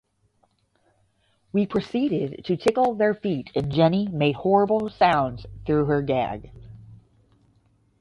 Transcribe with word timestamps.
We 1.53 1.67
proceeded 1.67 2.45
to 2.45 2.57
tickle 2.57 2.95
their 2.95 3.13
feet 3.13 3.51
and 3.53 3.71
Jenny 3.71 4.07
made 4.07 4.33
horrible 4.33 4.89
sounds 4.89 5.45
through 5.63 5.85
her 5.85 6.01
gag. 6.01 6.49